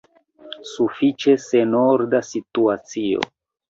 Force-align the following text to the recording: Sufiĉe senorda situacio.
Sufiĉe 0.69 1.37
senorda 1.45 2.25
situacio. 2.35 3.27